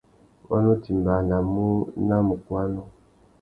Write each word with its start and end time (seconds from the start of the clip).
Wá 0.49 0.57
nú 0.63 0.71
timbānamú 0.83 1.67
nà 2.07 2.15
mukuânô. 2.27 2.83